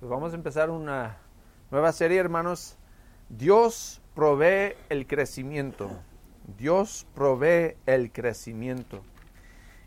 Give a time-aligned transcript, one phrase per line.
[0.00, 1.18] Pues vamos a empezar una
[1.70, 2.78] nueva serie, hermanos.
[3.28, 5.90] Dios provee el crecimiento.
[6.56, 9.02] Dios provee el crecimiento.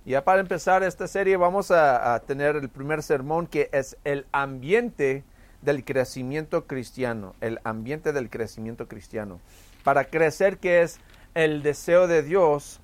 [0.05, 5.23] Ya para empezar esta serie vamos a, tener el primer sermón que es el ambiente
[5.63, 7.33] del crecimiento cristiano.
[7.41, 9.39] El ambiente del crecimiento cristiano.
[9.83, 10.99] Para crecer, que es
[11.33, 12.81] el deseo de Dios,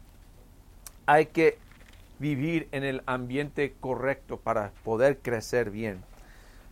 [1.05, 1.59] hay que
[2.18, 6.09] vivir en el ambiente correcto para poder crecer bien.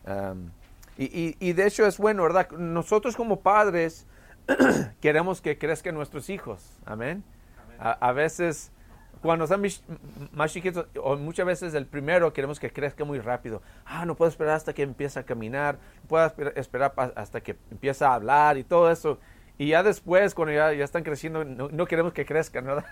[0.08, 0.52] Um,
[0.98, 2.50] y, y, de hecho es bueno, ¿verdad?
[2.52, 4.08] Nosotros como padres
[5.02, 6.80] queremos que crezcan nuestros hijos.
[6.86, 7.24] Amén.
[7.78, 8.72] A, a, veces,
[9.22, 9.62] cuando están
[10.32, 13.62] más chiquitos, o muchas veces el primero queremos que crezca muy rápido.
[13.86, 18.04] Ah, no puedo esperar hasta que empiece a caminar, no puedo esperar hasta que empiece
[18.04, 19.20] a hablar y todo eso.
[19.58, 22.86] Y ya después, cuando ya, ya están creciendo, no, no, queremos que crezcan, ¿verdad?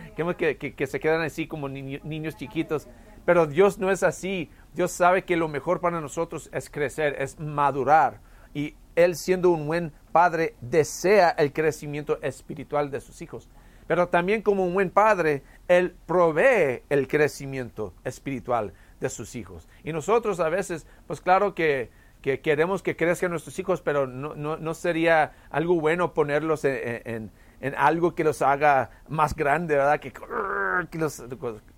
[0.16, 2.88] queremos que, que, que, se quedan así como ni, niños chiquitos.
[3.24, 4.50] Pero Dios no es así.
[4.74, 8.20] Dios sabe que lo mejor para nosotros es crecer, es madurar.
[8.54, 13.48] Y Él siendo un buen padre desea el crecimiento espiritual de sus hijos.
[13.88, 19.68] Pero también como un buen padre, Él provee el crecimiento espiritual de sus hijos.
[19.82, 21.90] Y nosotros a veces, pues claro que
[22.22, 27.02] que queremos que crezcan nuestros hijos, pero no, no, no sería algo bueno ponerlos en,
[27.04, 30.00] en, en, algo que los haga más grande, ¿verdad?
[30.00, 31.22] Que, que los,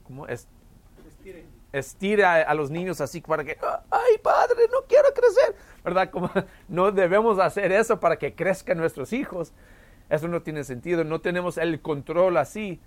[0.05, 0.47] ¿cómo es?
[1.09, 1.47] Estire.
[1.73, 3.59] Estira a los niños así para que,
[3.91, 6.11] ay padre, no quiero crecer, ¿verdad?
[6.11, 6.31] Como
[6.69, 9.53] no debemos hacer eso para que crezcan nuestros hijos.
[10.11, 12.81] Eso no tiene sentido, no tenemos el control así.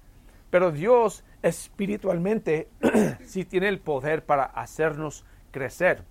[0.50, 2.70] Pero Dios espiritualmente
[3.26, 6.04] sí tiene el poder para hacernos crecer.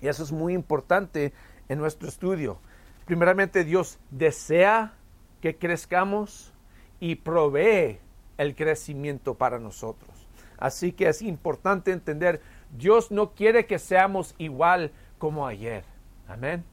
[0.00, 1.32] Y eso es muy importante
[1.68, 2.58] en nuestro estudio.
[3.04, 4.94] Primeramente, Dios desea
[5.40, 6.52] que crezcamos
[7.00, 7.98] y provee
[8.38, 10.10] el crecimiento para nosotros.
[10.58, 12.40] Así que es importante entender,
[12.76, 15.84] Dios no quiere que seamos igual como ayer.
[16.28, 16.64] Amén.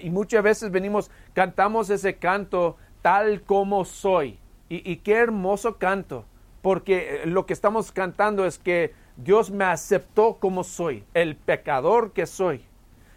[0.00, 4.38] Y muchas veces venimos, cantamos ese canto tal como soy.
[4.68, 6.24] Y, y qué hermoso canto,
[6.62, 12.26] porque lo que estamos cantando es que Dios me aceptó como soy, el pecador que
[12.26, 12.64] soy.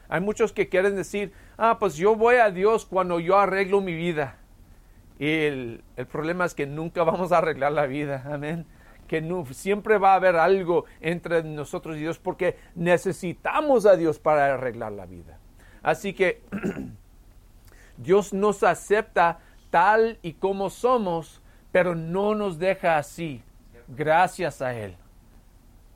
[0.07, 3.93] Hay muchos que quieren decir, ah, pues yo voy a Dios cuando yo arreglo mi
[3.93, 4.37] vida.
[5.19, 8.65] Y el, el problema es que nunca vamos a arreglar la vida, amén.
[9.07, 14.53] Que siempre va a haber algo entre nosotros y Dios porque necesitamos a Dios para
[14.53, 15.39] arreglar la vida.
[15.81, 16.43] Así que
[17.97, 19.39] Dios nos acepta
[19.71, 23.41] tal y como somos, pero no nos deja así,
[23.87, 24.95] gracias a Él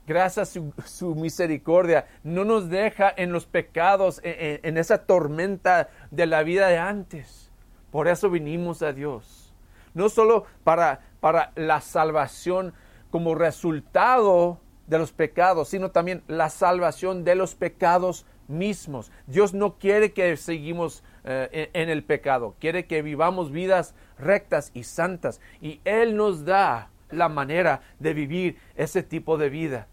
[0.08, 6.44] gracias a su, misericordia, no nos deja en los pecados, en, esa tormenta de la
[6.44, 7.52] vida de antes.
[7.92, 9.54] Por eso vinimos a Dios.
[9.94, 12.74] No solo para, para la salvación
[13.12, 19.12] como resultado de los pecados, sino también la salvación de los pecados mismos.
[19.28, 24.84] Dios no quiere que seguimos eh, en el pecado, quiere que vivamos vidas rectas y
[24.84, 25.40] santas.
[25.62, 29.88] Y Él nos da la manera de vivir ese tipo de vida.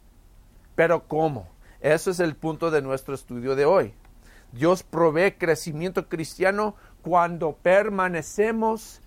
[0.81, 1.47] Pero ¿cómo?
[1.83, 3.93] Eso es el punto de nuestro estudio de hoy.
[4.51, 9.03] Dios provee crecimiento cristiano cuando permanecemos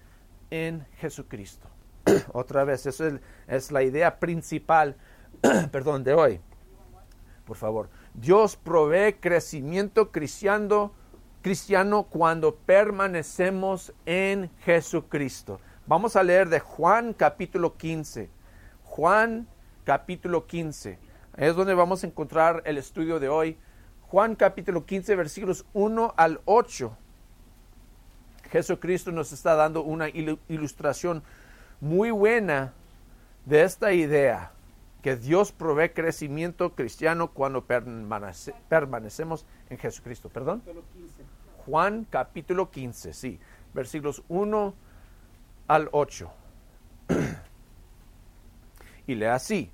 [0.51, 1.67] en Jesucristo.
[2.31, 3.15] Otra vez, eso es,
[3.47, 4.97] es la idea principal,
[5.71, 6.41] perdón, de hoy.
[7.43, 10.93] Por favor, Dios provee crecimiento cristiano,
[11.41, 15.59] cristiano cuando permanecemos en Jesucristo.
[15.87, 18.29] Vamos a leer de Juan capítulo 15.
[18.83, 19.47] Juan
[19.85, 23.57] capítulo 15 es donde vamos a encontrar el estudio de hoy.
[24.01, 26.95] Juan capítulo 15 versículos 1 al 8.
[28.51, 31.23] Jesucristo nos está dando una ilustración
[31.81, 32.73] muy buena
[33.45, 34.51] de esta idea
[35.01, 40.29] que Dios provee crecimiento cristiano cuando permanece, permanecemos en Jesucristo.
[40.29, 40.61] ¿Perdón?
[41.65, 43.39] Juan capítulo 15, sí,
[43.73, 44.73] versículos 1
[45.67, 46.31] al 8.
[49.07, 49.71] y lee así.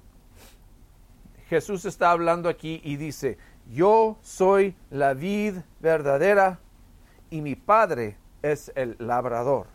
[1.50, 3.40] Jesús está hablando aquí y dice,
[3.72, 6.60] yo soy la vid verdadera
[7.32, 9.66] y mi Padre es el labrador.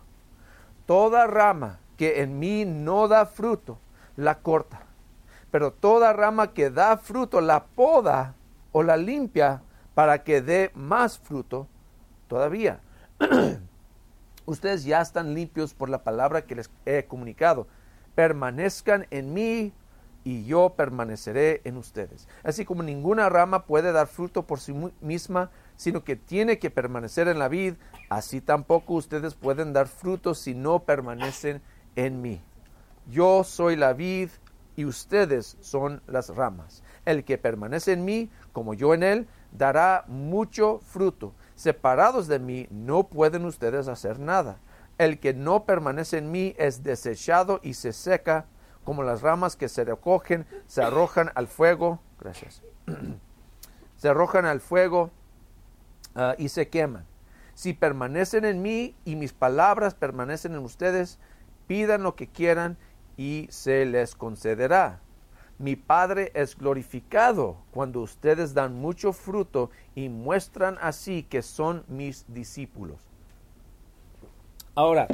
[0.87, 3.79] Toda rama que en mí no da fruto,
[4.15, 4.83] la corta.
[5.51, 8.37] Pero toda rama que da fruto, la poda
[8.71, 9.63] o la limpia
[9.95, 11.67] para que dé más fruto
[12.29, 12.81] todavía.
[14.47, 17.67] Ustedes ya están limpios por la palabra que les he comunicado.
[18.15, 19.73] Permanezcan en mí
[20.25, 22.27] y yo permaneceré en ustedes.
[22.43, 27.29] Así como ninguna rama puede dar fruto por sí misma, sino que tiene que permanecer
[27.29, 27.75] en la vid,
[28.09, 31.63] así tampoco ustedes pueden dar fruto si no permanecen
[31.95, 32.41] en mí.
[33.11, 34.31] Yo soy la vid
[34.77, 36.83] y ustedes son las ramas.
[37.05, 41.35] El que permanece en mí, como yo en él, dará mucho fruto.
[41.55, 44.59] Separados de mí no pueden ustedes hacer nada.
[44.97, 48.47] El que no permanece en mí es desechado y se seca,
[48.85, 52.01] como las ramas que se recogen, se arrojan al fuego.
[52.21, 52.63] Gracias.
[53.97, 55.11] se arrojan al fuego
[56.15, 57.07] ah, y se queman.
[57.55, 61.19] Si permanecen en mí y mis palabras permanecen en ustedes,
[61.67, 62.77] pidan lo que quieran
[63.17, 65.01] y se les concederá.
[65.59, 72.25] Mi Padre es glorificado cuando ustedes dan mucho fruto y muestran así que son mis
[72.27, 72.99] discípulos.
[74.75, 75.07] Ahora,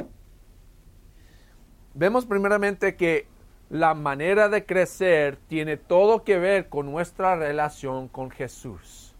[1.93, 3.27] vemos primeramente que
[3.71, 9.15] la manera de crecer tiene todo que ver con nuestra relación con Jesús.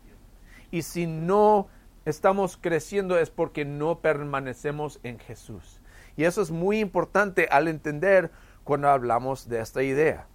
[0.71, 1.69] Y si no
[2.03, 5.79] estamos creciendo es porque no permanecemos en Jesús.
[6.17, 8.29] Y eso es muy importante al entender
[8.65, 10.27] cuando hablamos de esta idea.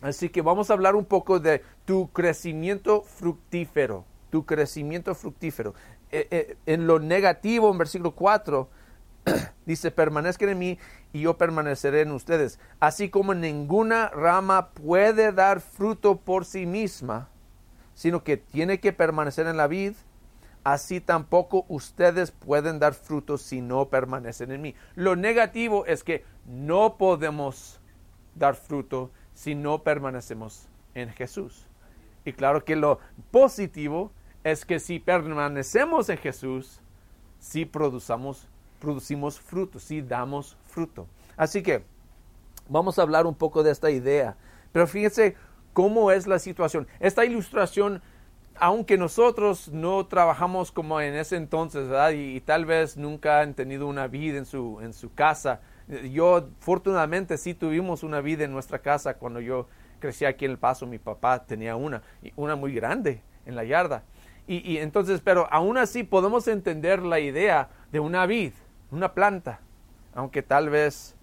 [0.00, 5.74] Así que vamos a hablar un poco de tu crecimiento fructífero, tu crecimiento fructífero.
[6.10, 8.70] Eh, eh, en lo negativo, en versículo 4,
[9.66, 10.78] dice, permanezcan en mí
[11.12, 12.58] y yo permaneceré en ustedes.
[12.80, 17.28] Así como ninguna rama puede dar fruto por sí misma,
[17.94, 19.92] sino que tiene que permanecer en la vid,
[20.64, 24.74] así tampoco ustedes pueden dar fruto si no permanecen en mí.
[24.94, 27.80] Lo negativo es que no podemos
[28.34, 31.68] dar fruto si no permanecemos en Jesús.
[32.24, 32.98] Y claro que lo
[33.30, 34.10] positivo
[34.42, 36.80] es que si permanecemos en Jesús,
[37.38, 38.48] si producamos,
[38.86, 41.08] producimos fruto, si damos fruto.
[41.36, 41.82] Así que
[42.68, 44.36] vamos a hablar un poco de esta idea.
[44.70, 45.34] Pero fíjense
[45.72, 46.86] cómo es la situación.
[47.00, 48.00] Esta ilustración,
[48.54, 52.12] aunque nosotros no trabajamos como en ese entonces, ¿verdad?
[52.12, 55.62] Y, tal vez nunca han tenido una vida en su, en su casa,
[56.12, 59.66] yo, fortunadamente, sí tuvimos una vida en nuestra casa cuando yo
[59.98, 60.86] crecí aquí en El Paso.
[60.86, 62.02] Mi papá tenía una,
[62.36, 64.04] una muy grande en la yarda.
[64.48, 68.52] Y, entonces, pero aún así podemos entender la idea de una vid,
[68.90, 69.60] una planta.
[70.14, 71.14] Aunque tal vez,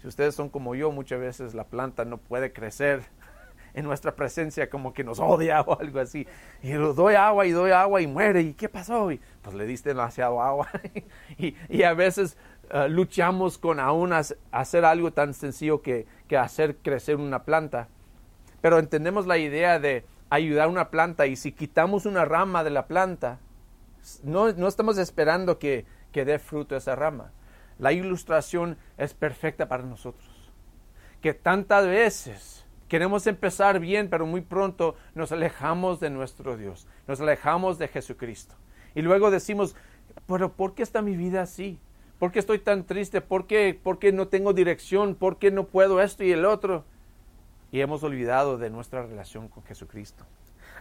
[0.00, 3.02] si ustedes son como yo, muchas veces la planta no puede crecer
[3.74, 6.26] en nuestra presencia como que nos odia o algo así.
[6.62, 8.42] Y doy agua y doy agua y muere.
[8.42, 9.10] ¿Y qué pasó?
[9.42, 10.68] Pues le diste demasiado agua.
[11.38, 12.36] y, a veces
[12.70, 16.06] eh, luchamos con aún hacer algo tan sencillo que,
[16.38, 17.88] hacer crecer una planta.
[18.60, 22.70] Pero entendemos la idea de ayudar a una planta y si quitamos una rama de
[22.70, 23.38] la planta,
[24.22, 27.32] no, estamos esperando que, que dé fruto esa rama.
[27.78, 30.30] La ilustración es perfecta para nosotros.
[31.20, 37.20] Que tantas veces queremos empezar bien, pero muy pronto nos alejamos de nuestro Dios, nos
[37.20, 38.54] alejamos de Jesucristo.
[38.94, 39.74] Y luego decimos,
[40.26, 41.78] pero ¿por qué está mi vida así?
[42.18, 43.20] ¿Por qué estoy tan triste?
[43.20, 45.14] ¿Por qué, ¿Por qué no tengo dirección?
[45.14, 46.84] ¿Por qué no puedo esto y el otro?
[47.72, 50.24] Y hemos olvidado de nuestra relación con Jesucristo.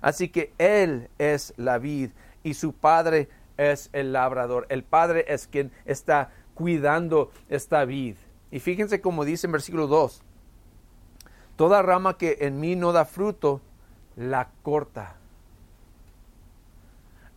[0.02, 2.12] Así que Él es la vid
[2.44, 3.30] y su Padre
[3.62, 4.66] es el labrador.
[4.70, 8.16] El Padre es quien está cuidando esta vid.
[8.50, 10.24] Y fíjense como dice en versículo 2.
[11.56, 13.62] Toda rama que en mí no da fruto,
[14.16, 15.16] la corta.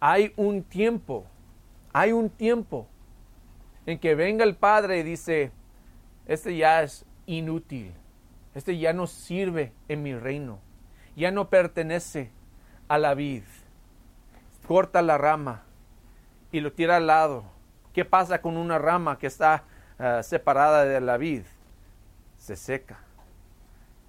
[0.00, 1.26] Hay un tiempo,
[1.92, 2.88] hay un tiempo
[3.84, 5.52] en que venga el Padre y dice,
[6.26, 7.92] este ya es inútil,
[8.54, 10.58] este ya no sirve en mi reino,
[11.16, 12.30] ya no pertenece
[12.88, 13.42] a la vid.
[14.66, 15.64] Corta la rama
[16.54, 17.44] y lo tira al lado.
[17.92, 19.64] ¿Qué pasa con una rama que está
[19.98, 21.42] ah, separada de la vid?
[22.36, 22.98] Se seca.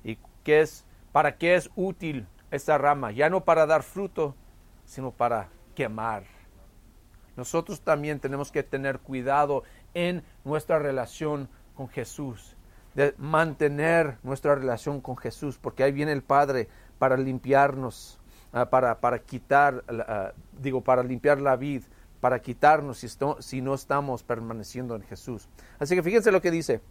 [0.04, 3.12] ¿Y qué es, para qué es útil esta rama?
[3.12, 4.36] Ya no para dar fruto,
[4.86, 6.24] sino para quemar
[7.36, 12.56] nosotros también tenemos que tener cuidado en nuestra relación con Jesús,
[12.94, 18.20] de mantener nuestra relación con Jesús, porque ahí viene el Padre para limpiarnos,
[18.54, 21.84] ah, para, para, quitar, ah, digo, para limpiar la vid,
[22.20, 23.06] para quitarnos
[23.40, 25.48] si, no estamos permaneciendo en Jesús.
[25.80, 26.82] Así que fíjense lo que dice.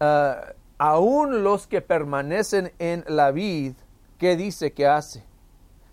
[0.00, 3.74] Uh, aún los que permanecen en la vid,
[4.18, 5.24] ¿qué dice que hace?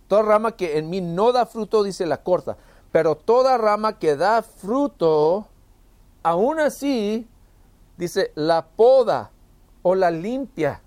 [0.08, 2.58] Toda rama que en mí no da fruto, dice la corta.
[2.92, 5.48] Pero toda rama que da fruto,
[6.22, 7.28] aún así,
[7.98, 9.32] dice, la poda
[9.82, 10.82] o la limpia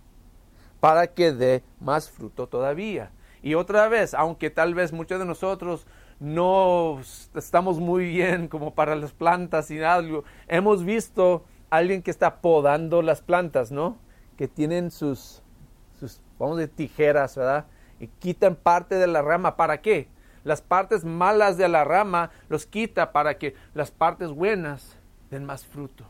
[0.81, 3.11] para que dé más fruto todavía.
[3.43, 5.87] Y otra vez, aunque tal vez muchos de nosotros
[6.21, 7.01] no
[7.35, 12.37] estamos muy bien como para las plantas y algo, hemos visto a alguien que está
[12.41, 13.99] podando las plantas, ¿no?
[14.37, 15.43] Que tienen sus,
[15.99, 17.67] sus vamos de tijeras, ¿verdad?
[18.01, 19.57] Y quitan parte de la rama.
[19.57, 20.09] ¿Para qué?
[20.47, 24.97] las partes malas de la rama los quita para que las partes buenas
[25.29, 26.05] den más fruto.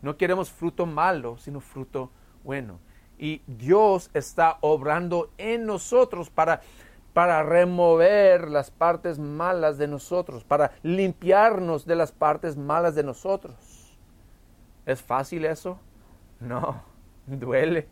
[0.00, 2.10] No queremos fruto malo, sino fruto
[2.44, 2.78] bueno.
[3.18, 6.62] Y Dios está obrando en nosotros para
[7.12, 13.98] para remover las partes malas de nosotros, para limpiarnos de las partes malas de nosotros.
[14.86, 15.78] ¿Es fácil eso?
[16.40, 16.82] No,
[17.26, 17.88] duele,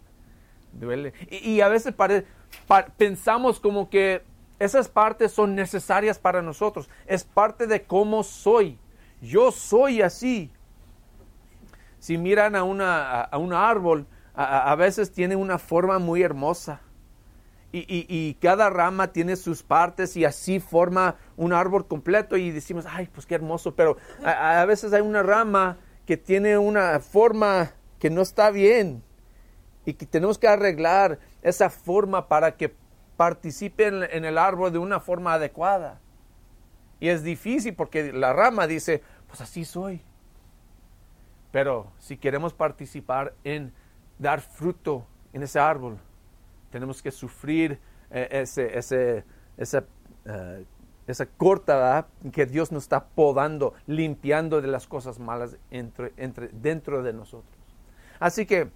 [0.72, 1.12] duele.
[1.30, 1.94] Y, a veces
[2.96, 4.22] pensamos como que
[4.58, 6.88] esas partes son necesarias para nosotros.
[7.06, 8.78] Es parte de cómo soy.
[9.20, 10.50] Yo soy así.
[11.98, 16.80] Si miran a, una, un árbol, a, veces tiene una forma muy hermosa.
[17.72, 23.08] Y, cada rama tiene sus partes y así forma un árbol completo y decimos, ay,
[23.12, 28.22] pues qué hermoso, pero a, veces hay una rama que tiene una forma que no
[28.22, 29.04] está bien
[29.84, 32.74] y que tenemos que arreglar esa forma para que
[33.16, 36.00] participe en el árbol de una forma adecuada.
[36.98, 40.02] Y es difícil porque la rama dice, pues así soy.
[41.50, 43.72] Pero si queremos participar en
[44.18, 45.98] dar fruto en ese árbol,
[46.70, 47.78] tenemos que sufrir
[48.10, 49.24] eh, ese, ese,
[49.56, 49.84] esa,
[51.06, 57.02] esa corta que Dios nos está podando, limpiando de las cosas malas entre, entre, dentro
[57.02, 57.56] de nosotros.
[58.18, 58.70] Así que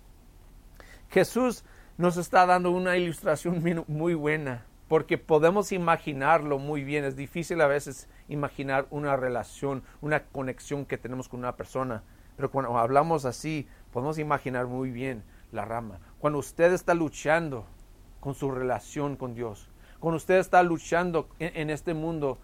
[1.10, 1.64] Jesús
[1.96, 7.04] nos está dando una ilustración muy buena, porque podemos imaginarlo muy bien.
[7.04, 12.02] Es difícil a veces imaginar una relación, una conexión que tenemos con una persona,
[12.36, 15.22] pero cuando hablamos así, podemos imaginar muy bien
[15.52, 16.00] la rama.
[16.18, 17.64] Cuando usted está luchando
[18.24, 19.68] con su relación con Dios.
[20.00, 22.38] Cuando usted está luchando en, este mundo,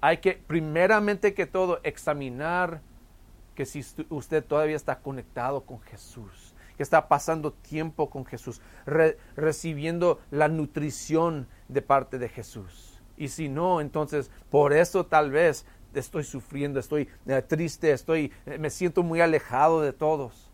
[0.00, 2.80] hay que, primeramente que todo, examinar
[3.54, 8.62] que si usted todavía está conectado con Jesús, que está pasando tiempo con Jesús,
[9.36, 13.02] recibiendo la nutrición de parte de Jesús.
[13.18, 18.56] Y si no, entonces por eso tal vez estoy sufriendo, estoy eh, triste, estoy, eh,
[18.56, 20.50] me siento muy alejado de todos,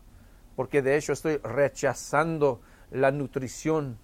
[0.57, 2.59] porque de hecho estoy rechazando
[2.91, 3.97] la nutrición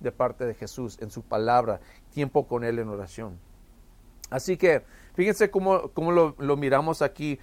[0.00, 3.38] de parte de Jesús en su palabra, tiempo con Él en oración.
[4.30, 7.38] Así que fíjense cómo, lo, miramos aquí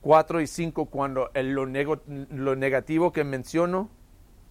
[0.00, 3.90] 4 y 5 cuando el, lo, lo negativo que menciono,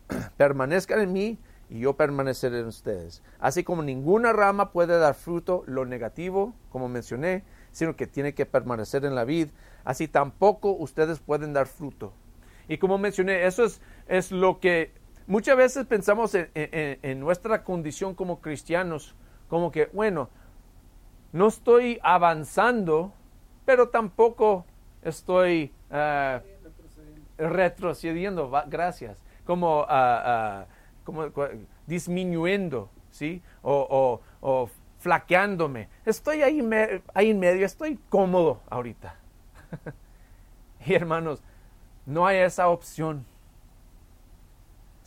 [0.38, 1.40] permanezcan en mí
[1.70, 3.24] y yo permaneceré en ustedes.
[3.40, 8.46] Así como ninguna rama puede dar fruto, lo negativo, como mencioné, sino que tiene que
[8.46, 9.50] permanecer en la vid,
[9.84, 12.14] así tampoco ustedes pueden dar fruto.
[12.68, 14.92] Y como mencioné, eso es, es lo que
[15.30, 19.14] Muchas veces pensamos en, nuestra condición como cristianos,
[19.48, 20.28] como que, bueno,
[21.32, 23.14] no estoy avanzando,
[23.64, 24.66] pero tampoco
[25.04, 26.42] estoy ah,
[27.38, 29.86] retrocediendo, gracias, como,
[31.04, 31.28] como
[31.86, 33.44] disminuyendo, ¿sí?
[33.62, 34.22] O,
[34.98, 35.90] flaqueándome.
[36.08, 36.60] Estoy ahí,
[37.14, 39.16] ahí en medio, estoy cómodo ahorita.
[40.88, 41.44] y hermanos,
[42.08, 43.29] no hay esa opción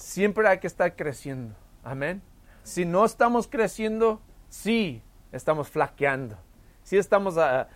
[0.03, 1.55] siempre hay que estar creciendo.
[1.83, 2.23] Amén.
[2.63, 6.37] Si no estamos creciendo, sí estamos flaqueando.
[6.83, 7.67] Sí estamos uh,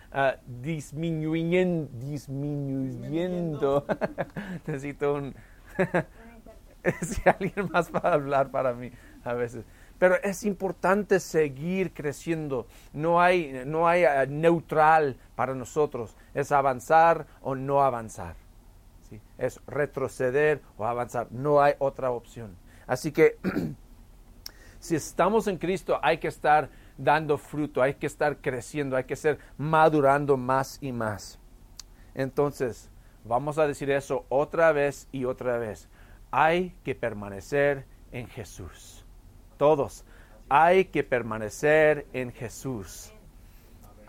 [0.45, 1.89] disminuyendo.
[1.93, 3.85] disminuyendo.
[4.67, 5.35] Necesito un...
[7.01, 8.91] si alguien más va a hablar para mí
[9.23, 9.65] a veces.
[9.97, 12.67] Pero es importante seguir creciendo.
[12.93, 16.15] No hay, no hay neutral para nosotros.
[16.33, 18.35] Es avanzar o no avanzar
[19.37, 21.27] es retroceder o avanzar.
[21.31, 22.55] No hay otra opción.
[22.85, 23.37] Así que
[24.79, 29.15] si estamos en Cristo hay que estar dando fruto, hay que estar creciendo, hay que
[29.15, 31.39] ser madurando más y más.
[32.15, 32.89] Entonces,
[33.23, 35.87] vamos a decir eso otra vez y otra vez.
[36.31, 39.05] Hay que permanecer en Jesús.
[39.57, 40.03] Todos,
[40.49, 43.11] hay que permanecer en Jesús.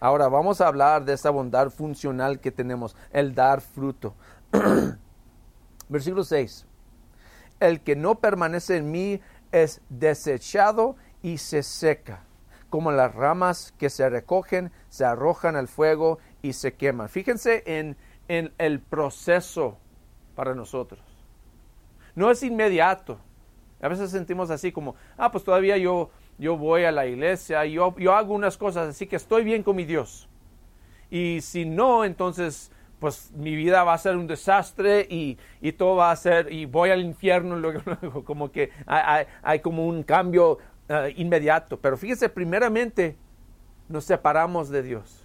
[0.00, 4.14] Ahora vamos a hablar de esa bondad funcional que tenemos, el dar fruto.
[5.88, 6.66] Versículo 6.
[7.60, 9.20] El que no permanece en mí
[9.52, 12.24] es desechado y se seca,
[12.70, 17.08] como las ramas que se recogen, se arrojan al fuego y se queman.
[17.08, 17.96] Fíjense en,
[18.28, 19.78] en el proceso
[20.34, 21.00] para nosotros.
[22.14, 23.18] No es inmediato.
[23.80, 27.94] A veces sentimos así como, ah, pues todavía yo, yo voy a la iglesia, yo,
[27.96, 30.28] yo hago unas cosas, así que estoy bien con mi Dios.
[31.10, 35.38] Y si no, entonces pues mi vida va a ser un desastre y,
[35.72, 40.58] todo va a ser, y voy al infierno luego, como que hay, como un cambio
[40.88, 41.78] eh, inmediato.
[41.78, 43.16] Pero fíjese, primeramente
[43.88, 45.24] nos separamos de Dios.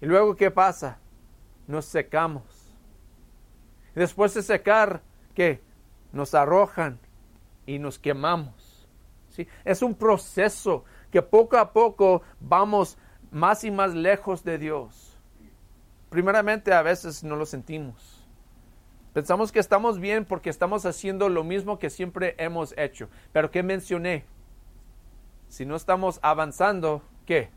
[0.00, 0.98] Y luego, ¿qué pasa?
[1.66, 2.42] Nos secamos.
[3.94, 5.02] Y después de secar,
[5.34, 5.60] ¿qué?
[6.12, 6.98] Nos arrojan
[7.66, 8.88] y nos quemamos.
[9.28, 9.46] ¿Sí?
[9.64, 12.96] Es un proceso que poco a poco vamos
[13.30, 15.09] más y más lejos de Dios
[16.10, 18.20] primeramente a veces no lo sentimos.
[19.12, 23.08] Pensamos que estamos bien porque estamos haciendo lo mismo que siempre hemos hecho.
[23.32, 24.24] Pero ¿qué mencioné?
[25.48, 27.48] Si no estamos avanzando, ¿qué?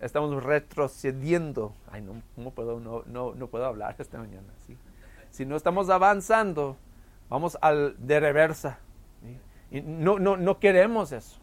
[0.00, 1.72] Estamos retrocediendo.
[1.90, 4.52] Ay, no, puedo, no, puedo hablar esta mañana.
[5.30, 6.76] Si no estamos avanzando,
[7.30, 8.78] vamos al de reversa.
[9.70, 11.40] Y no, no, no queremos eso.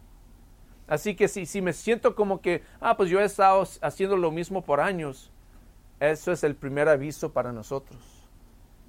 [0.87, 4.29] Así que si, si me siento como que, ah, pues yo he estado haciendo lo
[4.29, 5.32] mismo por años,
[6.11, 8.27] eso es el primer aviso para nosotros,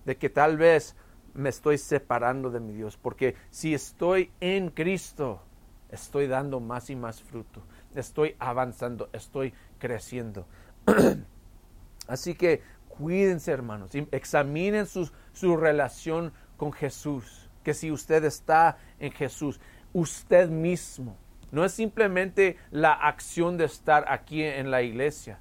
[0.04, 0.96] de que tal vez
[1.34, 5.42] me estoy separando de mi Dios, porque si estoy en Cristo,
[5.90, 7.62] estoy dando más y más fruto,
[7.94, 10.46] estoy avanzando, estoy creciendo.
[12.08, 19.12] Así que cuídense hermanos, examinen su, su relación con Jesús, que si usted está en
[19.12, 19.60] Jesús,
[19.92, 21.16] usted mismo,
[21.50, 25.40] no es simplemente la acción de estar aquí en la iglesia,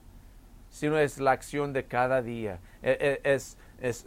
[0.74, 2.60] sino es la acción de cada día.
[2.82, 3.58] E, e, es,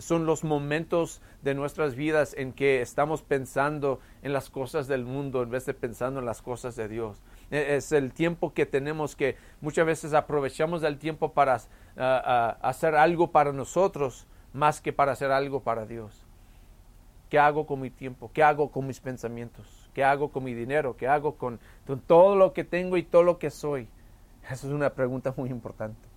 [0.00, 5.44] son los momentos de nuestras vidas en que estamos pensando en las cosas del mundo
[5.44, 7.22] en vez de pensando en las cosas de Dios.
[7.52, 11.60] E, es el tiempo que tenemos que muchas veces aprovechamos el tiempo para
[11.96, 16.26] hacer algo para nosotros más que para hacer algo para Dios.
[17.30, 18.28] ¿Qué hago con mi tiempo?
[18.34, 19.88] ¿Qué hago con mis pensamientos?
[19.94, 20.96] ¿Qué hago con mi dinero?
[20.96, 21.60] ¿Qué hago con,
[22.08, 23.86] todo lo que tengo y todo lo que soy?
[24.42, 26.15] Esa es una pregunta muy importante.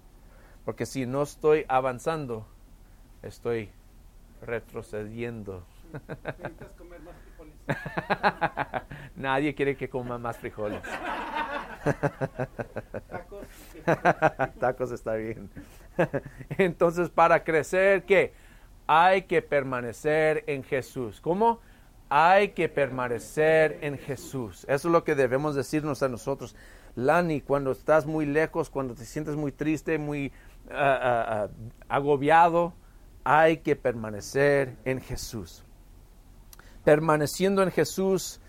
[0.65, 2.45] Porque si no estoy avanzando,
[3.21, 3.69] estoy
[4.41, 5.63] retrocediendo.
[6.77, 7.55] comer más frijoles?
[9.15, 10.81] Nadie quiere que coma más frijoles.
[13.09, 13.47] Tacos.
[14.59, 15.49] Tacos está bien.
[16.57, 18.33] Entonces, para crecer, ¿qué?
[18.87, 21.21] Hay que permanecer en Jesús.
[21.21, 21.59] ¿Cómo?
[22.09, 24.65] hay que permanecer en Jesús.
[24.67, 26.55] Eso es lo que debemos decirnos a nosotros.
[27.05, 30.31] Lani, cuando estás muy lejos, cuando te sientes muy triste, muy
[30.71, 31.47] ah, ah, ah,
[31.87, 32.73] agobiado,
[33.23, 35.63] hay que permanecer en Jesús.
[36.83, 38.39] Permaneciendo en Jesús,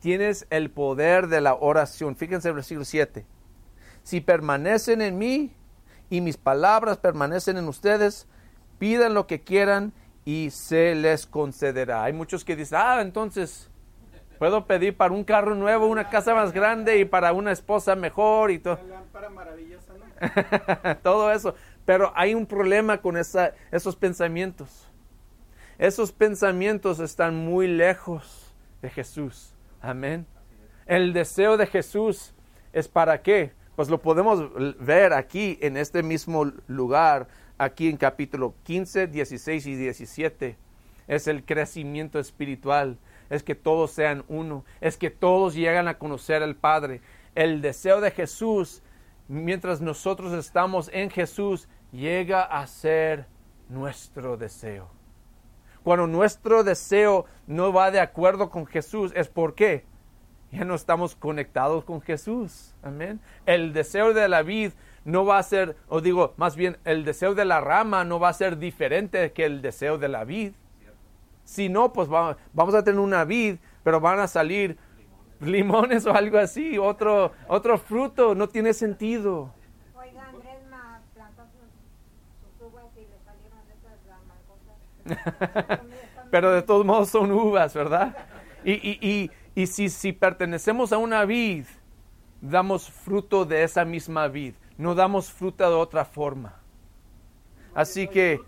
[0.00, 2.16] tienes el poder de la oración.
[2.16, 3.26] Fíjense el versículo 7.
[4.02, 5.54] Si permanecen en mí
[6.08, 8.26] y mis palabras permanecen en ustedes,
[8.78, 9.92] pidan lo que quieran
[10.24, 12.04] y se les concederá.
[12.04, 13.69] Hay muchos que dicen, ah, entonces
[14.40, 18.50] puedo pedir para un carro nuevo, una casa más grande y para una esposa mejor
[18.50, 18.78] y todo.
[19.34, 19.92] maravillosa,
[21.02, 21.54] todo eso.
[21.84, 24.88] Pero hay un problema con esa, esos pensamientos.
[25.76, 29.54] Esos pensamientos están muy lejos de Jesús.
[29.82, 30.26] Amén.
[30.86, 32.32] El deseo de Jesús
[32.72, 33.52] es para qué?
[33.76, 34.48] Pues lo podemos
[34.78, 40.56] ver aquí en este mismo lugar aquí en capítulo 15, 16 y 17.
[41.08, 42.96] Es el crecimiento espiritual,
[43.30, 47.00] es que todos sean uno, es que todos llegan a conocer al Padre.
[47.34, 48.82] El deseo de Jesús,
[49.28, 53.26] mientras nosotros estamos en Jesús, llega a ser
[53.68, 54.90] nuestro deseo.
[55.82, 59.84] Cuando nuestro deseo no va de acuerdo con Jesús, es por qué
[60.52, 62.74] ya no estamos conectados con Jesús.
[62.82, 63.20] Amén.
[63.46, 64.72] El deseo de la vida
[65.04, 68.28] no va a ser, o digo, más bien, el deseo de la rama no va
[68.28, 70.52] a ser diferente que el deseo de la vid.
[71.44, 74.78] Si no, pues vamos a tener una vid, pero van a salir
[75.40, 79.52] limones, o algo así, otro, otro fruto, no tiene sentido.
[79.94, 80.58] Oiga, Andrés
[81.14, 83.98] plantó sus, uvas y le salieron esas
[85.66, 85.80] ramas.
[86.30, 88.16] pero de todos modos son uvas, ¿verdad?
[88.64, 91.64] Y, y, y, y si, si pertenecemos a una vid,
[92.40, 96.54] damos fruto de esa misma vid no damos fruta de otra forma.
[97.74, 98.40] Así que,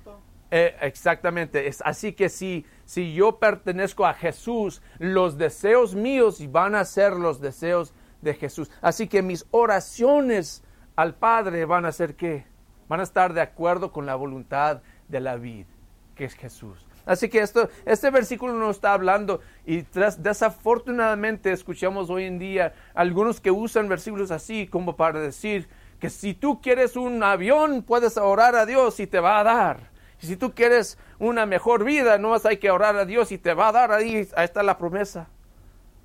[0.54, 6.74] eh, exactamente, es, así que si, si yo pertenezco a Jesús, los deseos míos van
[6.74, 8.70] a ser los deseos de Jesús.
[8.82, 10.62] Así que mis oraciones
[10.94, 12.44] al Padre van a ser qué?
[12.86, 15.70] Van a estar de acuerdo con la voluntad de la vida,
[16.14, 16.86] que es Jesús.
[17.06, 19.86] Así que esto, este versículo nos está hablando y
[20.18, 25.66] desafortunadamente escuchamos hoy en día algunos que usan versículos así como para decir,
[25.98, 29.91] que si tú quieres un avión, puedes orar a Dios y te va a dar.
[30.22, 33.68] Si tú quieres una mejor vida, no hay que orar a Dios y te va
[33.68, 33.92] a dar.
[33.92, 35.28] Ahí, ahí está la promesa.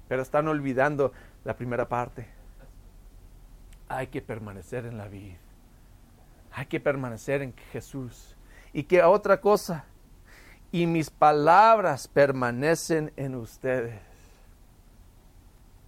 [0.07, 1.11] Pero están olvidando
[1.43, 2.27] la primera parte.
[3.87, 5.37] Hay que permanecer en la vida.
[6.51, 8.35] Hay que permanecer en Jesús.
[8.73, 9.85] Y que otra cosa,
[10.71, 14.01] y mis palabras permanecen en ustedes.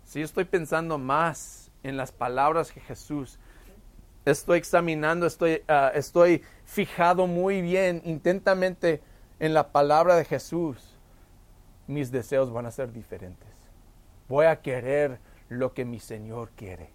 [0.05, 3.39] Si estoy pensando más en las palabras que Jesús,
[4.25, 9.01] estoy examinando, estoy, ah, estoy fijado muy bien, intentamente
[9.39, 10.97] en la palabra de Jesús,
[11.87, 13.49] mis deseos van a ser diferentes.
[14.27, 16.91] Voy a querer lo que mi Señor quiere.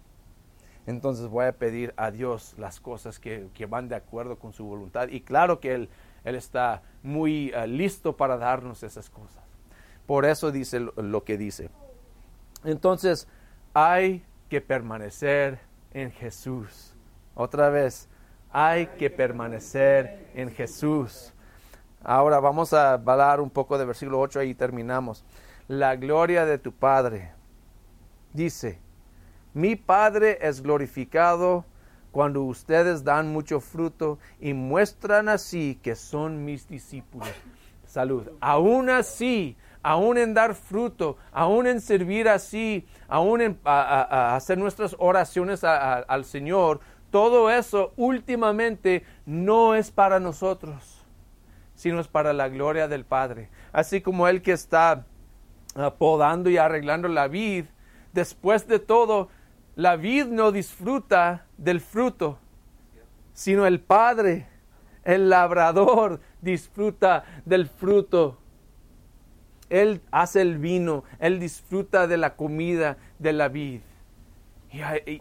[0.87, 5.09] Entonces voy a pedir a Dios las cosas que, van de acuerdo con su voluntad.
[5.09, 5.89] Y claro que Él,
[6.23, 9.43] él está muy ah, listo para darnos esas cosas.
[10.05, 11.69] Por eso dice lo que dice.
[12.63, 13.27] Entonces,
[13.73, 15.59] hay que permanecer
[15.91, 16.94] en Jesús.
[17.35, 18.07] Otra vez,
[18.49, 21.33] hay que permanecer en Jesús.
[22.01, 25.25] Ahora vamos a hablar un poco de versículo 8 y terminamos.
[25.67, 27.33] La gloria de tu Padre.
[28.31, 28.79] Dice,
[29.53, 31.65] mi Padre es glorificado
[32.11, 37.27] cuando ustedes dan mucho fruto y muestran así que son mis discípulos.
[37.85, 38.29] Salud.
[38.39, 45.63] Aún así, aún en dar fruto, aún en servir así, aún en hacer nuestras oraciones
[45.63, 46.79] al Señor,
[47.15, 51.01] todo eso últimamente no es para nosotros,
[51.73, 53.47] sino es para la gloria del Padre.
[53.71, 55.05] Así como el que está
[55.97, 57.67] podando y arreglando la vid,
[58.11, 59.29] después de todo,
[59.77, 62.37] la vid no disfruta del fruto,
[63.31, 64.49] sino el Padre,
[65.05, 68.41] el labrador, disfruta del fruto.
[69.69, 73.79] Él hace el vino, Él disfruta de la comida de la vid.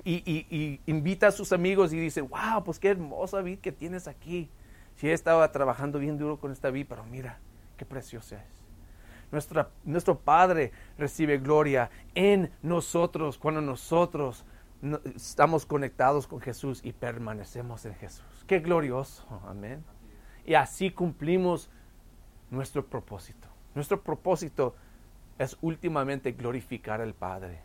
[0.05, 4.51] Y, invita a sus amigos y dice, wow, pues qué hermosa vid que tienes aquí.
[4.97, 7.39] Si estaba trabajando bien duro con esta vid, pero mira,
[7.77, 8.55] qué preciosa es.
[9.85, 14.45] Nuestro Padre recibe gloria en nosotros cuando nosotros
[15.17, 18.45] estamos conectados con Jesús y permanecemos en Jesús.
[18.47, 19.83] Qué glorioso, amén.
[20.47, 21.71] Y así cumplimos
[22.51, 23.49] nuestro propósito.
[23.75, 24.77] Nuestro propósito
[25.39, 27.61] es últimamente glorificar al Padre,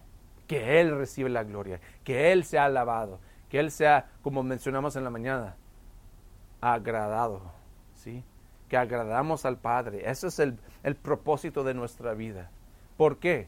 [0.49, 5.03] que Él recibe la gloria, que Él sea alabado, que Él sea, como mencionamos en
[5.03, 5.55] la mañana,
[6.59, 7.39] agradado,
[7.93, 8.23] ¿sí?
[8.67, 10.09] Que agradamos al Padre.
[10.09, 12.49] Ese es el, el propósito de nuestra vida.
[12.97, 13.47] ¿Por qué?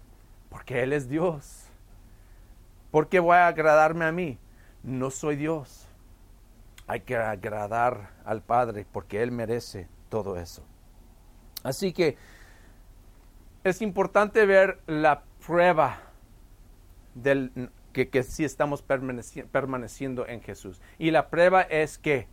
[0.51, 1.65] Porque Él es Dios.
[2.91, 4.37] ¿Por qué voy a agradarme a mí?
[4.83, 5.87] No soy Dios.
[6.85, 10.63] Hay que agradar al Padre porque Él merece todo eso.
[11.63, 12.15] Así que
[13.63, 16.10] es importante ver la prueba
[17.13, 20.81] del, que, que sí estamos permaneciendo en Jesús.
[20.97, 22.27] Y la prueba es que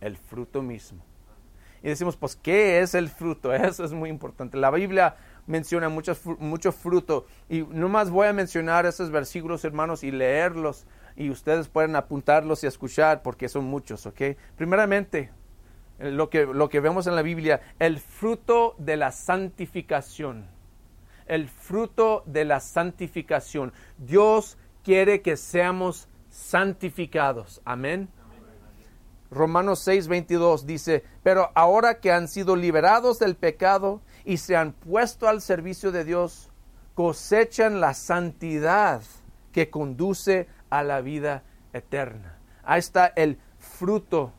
[0.00, 1.04] el fruto mismo.
[1.82, 3.52] Y decimos, pues, ¿qué es el fruto?
[3.54, 4.56] Eso es muy importante.
[4.56, 7.26] La Biblia menciona mucho, mucho fruto.
[7.48, 10.86] Y nomás voy a mencionar esos versículos, hermanos, y leerlos.
[11.14, 14.20] Y ustedes pueden apuntarlos y escuchar porque son muchos, ¿ok?
[14.56, 15.30] Primeramente,
[15.98, 20.55] lo que, lo que vemos en la Biblia, el fruto de la santificación
[21.26, 23.72] el fruto de la santificación.
[23.98, 27.60] Dios quiere que seamos santificados.
[27.64, 28.08] Amén.
[29.30, 34.72] Romanos 6, 22 dice, pero ahora que han sido liberados del pecado y se han
[34.72, 36.50] puesto al servicio de Dios,
[36.94, 39.02] cosechan la santidad
[39.52, 42.38] que conduce a la vida eterna.
[42.62, 44.32] Ahí está el fruto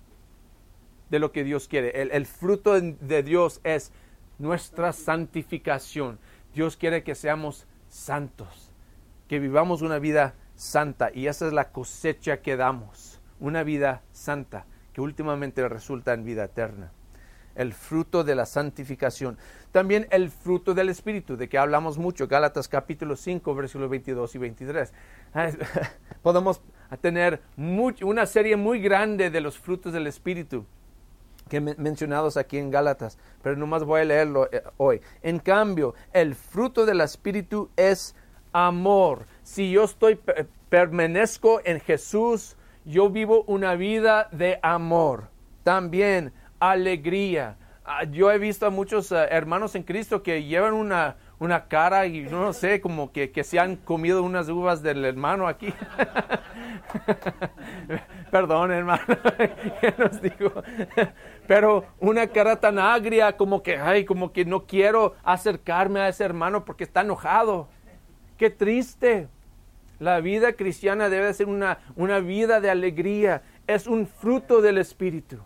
[1.10, 2.02] de lo que Dios quiere.
[2.02, 3.92] El, el fruto de Dios es
[4.40, 6.20] nuestra santificación.
[6.58, 8.72] Dios quiere que seamos santos,
[9.28, 14.66] que vivamos una vida santa y esa es la cosecha que damos, una vida santa
[14.92, 16.92] que últimamente resulta en vida eterna.
[17.54, 19.38] El fruto de la santificación.
[19.72, 24.38] También el fruto del Espíritu, de que hablamos mucho, Gálatas capítulo 5, versículos 22 y
[24.40, 24.94] 23.
[26.24, 26.64] Podemos
[27.02, 27.40] tener
[28.02, 30.66] una serie muy grande de los frutos del Espíritu
[31.48, 35.02] que mencionados aquí en Gálatas, pero nomás voy a leerlo eh, hoy.
[35.22, 38.16] En cambio, el fruto del Espíritu es
[38.54, 39.26] amor.
[39.44, 40.20] Si yo estoy
[40.70, 42.56] permanezco en Jesús,
[42.86, 45.30] yo vivo una vida de amor.
[45.64, 47.58] También alegría.
[47.86, 52.08] Ah, yo he visto a muchos eh, hermanos en Cristo que llevan una, una cara
[52.08, 55.74] y no sé, como que, que se han comido unas uvas del hermano aquí.
[58.32, 59.04] Perdón, hermano,
[59.98, 60.52] nos digo?
[61.48, 66.24] Pero una cara tan agria como que, ay, como que no quiero acercarme a ese
[66.24, 67.70] hermano porque está enojado.
[68.38, 69.28] Qué triste.
[70.00, 73.44] La vida cristiana debe ser una, una vida de alegría.
[73.66, 75.40] Es un fruto del Espíritu.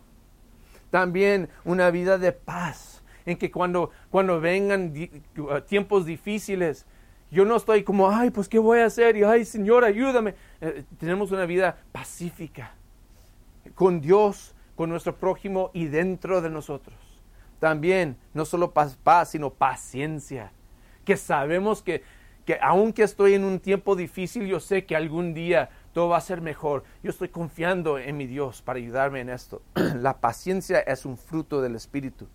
[0.89, 2.90] También una vida de paz,
[3.25, 4.93] en que cuando, cuando vengan
[5.67, 6.85] tiempos difíciles,
[7.31, 9.15] yo no estoy como, ay, pues ¿qué voy a hacer?
[9.15, 10.35] Y, ay, Señor, ayúdame.
[10.59, 12.75] Eh, tenemos una vida pacífica
[13.73, 16.97] con Dios, con nuestro prójimo y dentro de nosotros.
[17.59, 20.51] También, no solo paz, paz sino paciencia.
[21.05, 22.03] Que sabemos que,
[22.45, 26.21] que aunque estoy en un tiempo difícil, yo sé que algún día todo va a
[26.21, 26.83] ser mejor.
[27.01, 29.61] Yo estoy confiando en mi Dios para ayudarme en esto.
[29.95, 32.27] La paciencia es un fruto del Espíritu.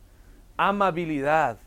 [0.56, 1.58] Amabilidad.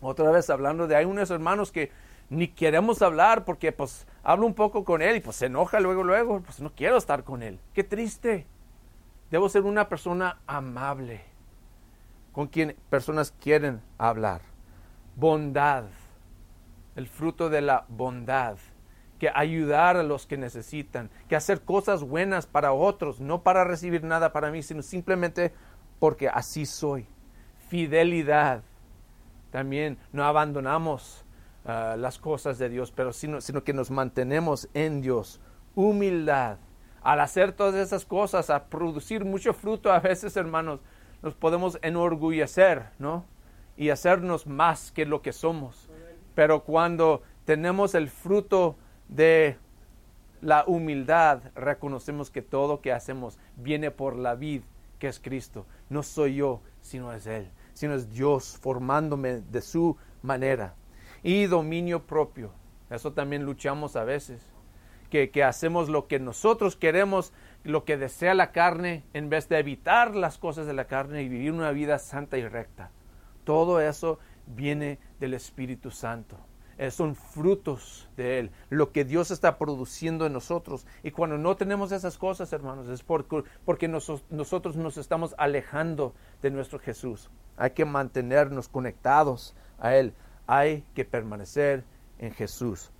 [0.00, 1.90] Otra vez hablando de hay unos hermanos que
[2.30, 6.04] ni queremos hablar porque pues hablo un poco con él y pues se enoja luego,
[6.04, 7.58] luego, pues no quiero estar con él.
[7.72, 8.46] Qué triste.
[9.30, 11.20] Debo ser una persona amable,
[12.32, 14.40] con quien personas quieren hablar.
[15.16, 15.84] Bondad,
[16.96, 18.56] el fruto de la bondad,
[19.18, 24.04] que ayudar a los que necesitan, que hacer cosas buenas para otros, no para recibir
[24.04, 25.52] nada para mí, sino simplemente
[25.98, 27.06] porque así soy.
[27.68, 28.62] Fidelidad.
[29.50, 31.24] También no abandonamos
[31.64, 35.40] ah, las cosas de Dios, pero sino, sino que nos mantenemos en Dios.
[35.74, 36.58] Humildad.
[37.02, 40.80] Al hacer todas esas cosas, a producir mucho fruto, a veces, hermanos,
[41.22, 43.24] nos podemos enorgullecer, ¿no?
[43.76, 45.88] Y hacernos más que lo que somos.
[46.34, 48.76] Pero cuando tenemos el fruto
[49.08, 49.56] de
[50.40, 54.62] la humildad, reconocemos que todo que hacemos viene por la vid
[54.98, 55.66] que es Cristo.
[55.88, 60.74] No soy yo, sino es Él, sino es Dios formándome de su manera.
[61.22, 62.50] Y dominio propio.
[62.90, 64.42] Eso también luchamos a veces.
[65.10, 69.60] Que, que, hacemos lo que nosotros queremos, lo que desea la carne, en vez de
[69.60, 72.90] evitar las cosas de la carne y vivir una vida santa y recta.
[73.44, 76.36] Todo eso viene del Espíritu Santo.
[76.78, 80.84] Eh, son frutos de Él, lo que Dios está produciendo en nosotros.
[81.04, 86.12] Y cuando no tenemos esas cosas, hermanos, es porque, porque nosotros nos estamos alejando
[86.42, 87.30] de nuestro Jesús.
[87.58, 90.14] Hay que mantenernos conectados a Él.
[90.46, 91.84] Hay que permanecer
[92.18, 92.90] en Jesús.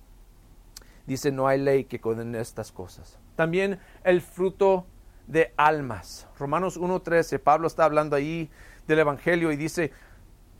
[1.07, 3.17] Dice, no hay ley que condene estas cosas.
[3.35, 4.85] También el fruto
[5.25, 6.27] de almas.
[6.37, 8.51] Romanos 1.13, Pablo está hablando ahí
[8.87, 9.91] del Evangelio y dice,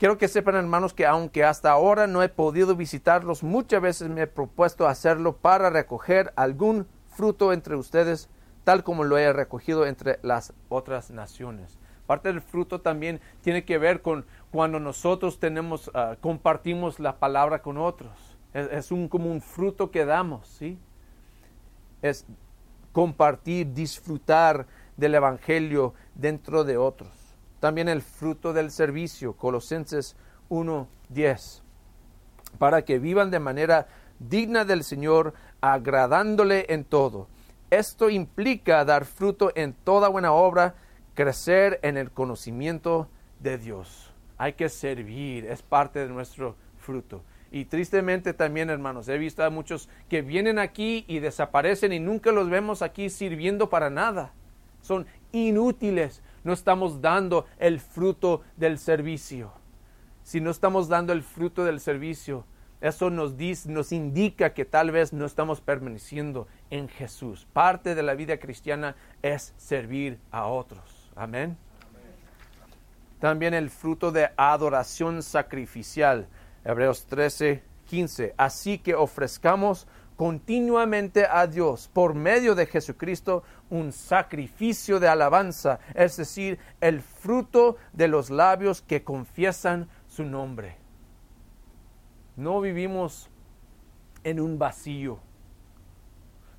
[0.00, 4.22] Quiero que sepan, hermanos, que aunque hasta ahora no he podido visitarlos, muchas veces me
[4.22, 8.30] he propuesto hacerlo para recoger algún fruto entre ustedes,
[8.64, 11.78] tal como lo he recogido entre las otras naciones.
[12.10, 17.62] Parte del fruto también tiene que ver con cuando nosotros tenemos, ah, compartimos la palabra
[17.62, 18.36] con otros.
[18.52, 20.76] Es, un, como un fruto que damos, ¿sí?
[22.02, 22.26] Es
[22.90, 27.12] compartir, disfrutar del Evangelio dentro de otros.
[27.60, 30.16] También el fruto del servicio, Colosenses
[30.48, 31.62] 1:10,
[32.58, 33.86] para que vivan de manera
[34.18, 37.28] digna del Señor, agradándole en todo.
[37.70, 40.74] Esto implica dar fruto en toda buena obra,
[41.20, 43.06] crecer en el conocimiento
[43.40, 44.10] de Dios.
[44.38, 47.22] Hay que servir, es parte de nuestro fruto.
[47.52, 52.32] Y tristemente también, hermanos, he visto a muchos que vienen aquí y desaparecen y nunca
[52.32, 54.32] los vemos aquí sirviendo para nada.
[54.80, 59.52] Son inútiles no estamos dando el fruto del servicio.
[60.22, 62.46] Si no estamos dando el fruto del servicio,
[62.80, 67.46] eso nos, dice, nos indica que tal vez no estamos permaneciendo en Jesús.
[67.52, 70.99] Parte de la vida cristiana es servir a otros.
[71.20, 71.54] Amén.
[73.18, 76.26] También el fruto de adoración sacrificial.
[76.64, 78.34] Hebreos 13, 15.
[78.38, 86.16] Así que ofrezcamos continuamente a Dios por medio de Jesucristo un sacrificio de alabanza, es
[86.16, 90.78] decir, el fruto de los labios que confiesan su nombre.
[92.36, 93.28] No vivimos
[94.24, 95.18] en un vacío.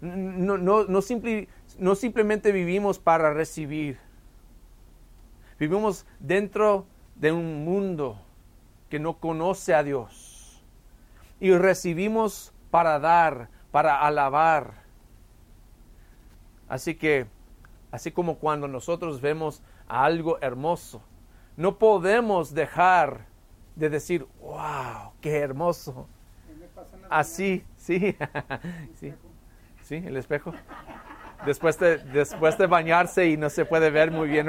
[0.02, 1.02] No, no, no,
[1.80, 4.11] no simplemente vivimos para recibir.
[5.62, 8.19] Vivimos dentro de un mundo
[8.89, 10.60] que no conoce a Dios.
[11.39, 14.82] Y recibimos para dar, para alabar.
[16.67, 17.28] Así que,
[17.91, 21.04] así como cuando nosotros vemos algo hermoso,
[21.56, 23.28] no podemos dejar
[23.76, 26.08] de decir, wow, qué hermoso.
[27.08, 28.17] Así, sí,
[29.00, 29.13] sí,
[29.84, 30.54] sí, el espejo.
[31.45, 34.47] Después de, después de bañarse y no se puede ver muy bien.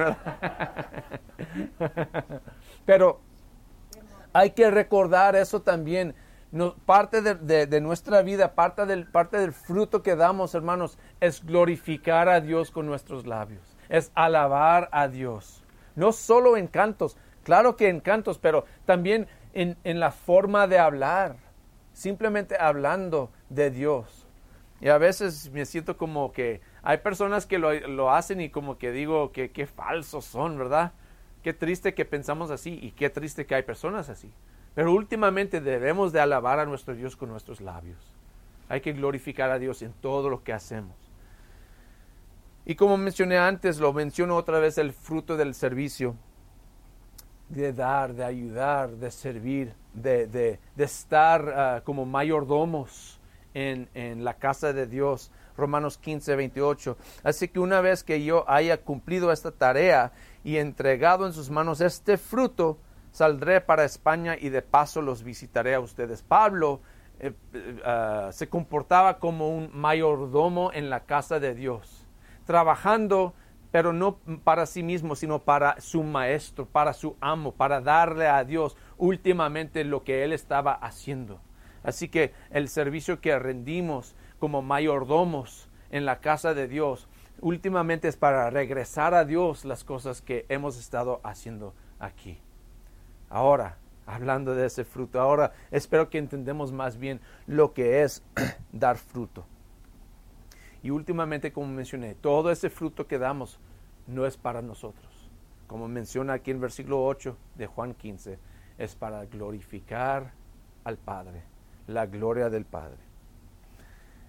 [2.84, 3.20] Pero
[4.32, 6.14] hay que recordar eso también
[6.84, 12.40] parte de, nuestra vida, parte del, parte del fruto que damos, hermanos, es glorificar a
[12.40, 15.64] Dios con nuestros labios, es alabar a Dios.
[15.96, 21.36] No solo en cantos, claro que en cantos, pero también en, la forma de hablar,
[21.94, 24.26] simplemente hablando de Dios.
[24.80, 28.90] Y a veces me siento como que hay personas que lo, hacen y como que
[28.90, 30.92] digo que qué falsos son, ¿verdad?
[31.42, 34.32] Qué triste que pensamos así y qué triste que hay personas así.
[34.74, 37.98] Pero últimamente debemos de alabar a nuestro Dios con nuestros labios.
[38.68, 40.96] Hay que glorificar a Dios en todo lo que hacemos.
[42.64, 46.16] Y como mencioné antes, lo menciono otra vez, el fruto del servicio,
[47.48, 53.20] de dar, de ayudar, de servir, de, de, estar ah, como mayordomos
[53.54, 55.30] en, la casa de Dios.
[55.56, 56.96] Romanos 15, 28.
[57.24, 60.12] Así que una vez que yo haya cumplido esta tarea
[60.44, 62.78] y entregado en sus manos este fruto,
[63.10, 66.22] saldré para España y de paso los visitaré a ustedes.
[66.22, 66.80] Pablo
[67.20, 72.08] eh, eh, ah, se comportaba como un mayordomo en la casa de Dios,
[72.46, 73.34] trabajando,
[73.70, 78.42] pero no para sí mismo, sino para su maestro, para su amo, para darle a
[78.44, 81.40] Dios últimamente lo que él estaba haciendo.
[81.82, 87.08] Así que el servicio que rendimos como mayordomos en la casa de Dios,
[87.40, 92.38] últimamente es para regresar a Dios las cosas que hemos estado haciendo aquí.
[93.28, 98.22] Ahora, hablando de ese fruto, ahora espero que entendamos más bien lo que es
[98.72, 99.46] dar fruto.
[100.82, 103.60] Y últimamente, como mencioné, todo ese fruto que damos
[104.06, 105.30] no es para nosotros.
[105.66, 108.38] Como menciona aquí en versículo 8 de Juan 15,
[108.78, 110.32] es para glorificar
[110.84, 111.44] al Padre,
[111.92, 112.98] la gloria del Padre.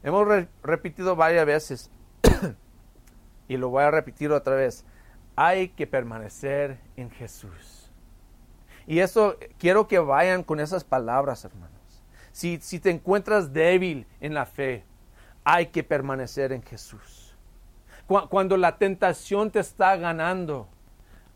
[0.03, 0.27] Hemos
[0.61, 1.91] repetido varias veces
[3.47, 4.85] y lo voy a repetir otra vez.
[5.35, 7.91] Hay que permanecer en Jesús.
[8.85, 11.71] Y eso quiero que vayan con esas palabras, hermanos.
[12.31, 14.83] Si, si te encuentras débil en la fe,
[15.43, 17.35] hay que permanecer en Jesús.
[18.07, 20.67] Cuando la tentación te está ganando,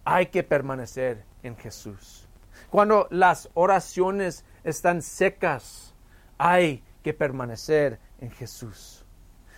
[0.03, 2.27] hay que permanecer en Jesús.
[2.69, 5.95] Cuando las oraciones están secas,
[6.38, 9.06] hay que permanecer en Jesús.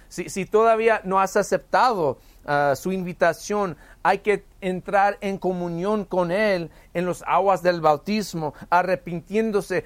[0.09, 6.71] Si, todavía no has aceptado ah, su invitación, hay que entrar en comunión con Él
[6.95, 9.85] en los aguas del bautismo, arrepintiéndose,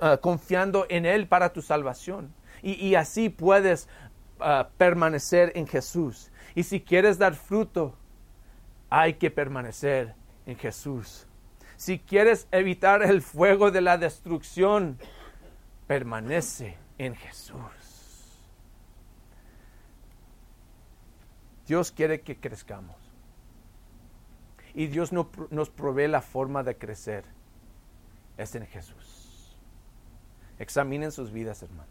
[0.00, 2.34] ah, confiando en Él para tu salvación.
[2.62, 3.88] Y, así puedes
[4.40, 6.32] ah, permanecer en Jesús.
[6.56, 7.94] Y si quieres dar fruto,
[8.90, 10.14] hay que permanecer
[10.46, 11.28] en Jesús.
[11.76, 14.98] Si quieres evitar el fuego de la destrucción,
[15.90, 17.58] permanece en Jesús.
[21.66, 22.94] Dios quiere que crezcamos.
[24.72, 27.24] Y Dios nos provee la forma de crecer.
[28.38, 29.58] Es en Jesús.
[30.60, 31.90] Examinen sus vidas, hermano.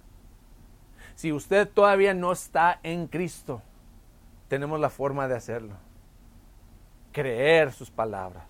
[1.16, 3.62] Si usted todavía no está en Cristo,
[4.48, 5.76] tenemos la forma de hacerlo.
[7.12, 8.48] Creer sus palabras.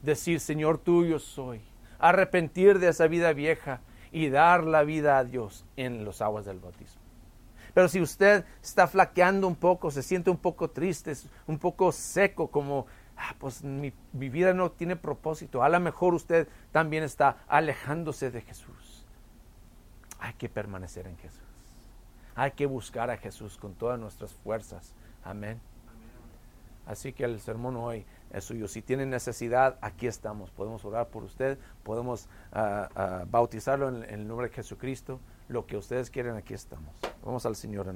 [0.00, 1.60] Decir, Señor tuyo soy.
[1.98, 3.80] Arrepentir de esa vida vieja
[4.12, 7.00] y dar la vida a Dios en los aguas del bautismo.
[7.74, 11.14] Pero si usted está flaqueando un poco, se siente un poco triste,
[11.46, 16.14] un poco seco, como, ah, pues mi, mi vida no tiene propósito, a lo mejor
[16.14, 19.06] usted también está alejándose de Jesús.
[20.18, 21.40] Hay que permanecer en Jesús.
[22.34, 24.94] Hay que buscar a Jesús con todas nuestras fuerzas.
[25.24, 25.60] Amén.
[26.86, 28.68] Así que el sermón hoy es suyo.
[28.68, 30.50] Si tiene necesidad, aquí estamos.
[30.50, 35.76] Podemos orar por usted, podemos ah, ah, bautizarlo en, el nombre de Jesucristo lo que
[35.76, 36.94] ustedes quieren, aquí estamos.
[37.24, 37.86] Vamos al Señor.